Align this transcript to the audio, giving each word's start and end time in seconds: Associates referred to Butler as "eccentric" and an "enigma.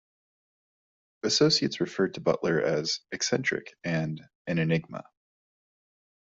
Associates 1.21 1.79
referred 1.79 2.15
to 2.15 2.21
Butler 2.21 2.59
as 2.59 3.01
"eccentric" 3.11 3.75
and 3.83 4.19
an 4.47 4.57
"enigma. 4.57 5.03